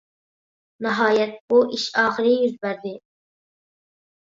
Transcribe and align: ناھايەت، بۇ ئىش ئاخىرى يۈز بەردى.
ناھايەت، 0.85 1.35
بۇ 1.53 1.59
ئىش 1.77 1.85
ئاخىرى 2.05 2.33
يۈز 2.39 2.59
بەردى. 2.67 2.97